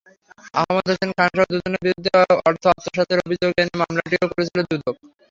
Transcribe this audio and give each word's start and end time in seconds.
আহমদ 0.55 0.85
হোসেন 0.89 1.11
খানসহ 1.17 1.45
দুজনের 1.51 1.81
বিরুদ্ধে 1.85 2.09
অর্থ 2.41 2.63
আত্মসাতের 2.71 3.19
অভিযোগ 3.25 3.51
এনে 3.57 3.73
মামলাটিও 3.81 4.29
করেছিল 4.31 4.59
দুদক। 4.69 4.95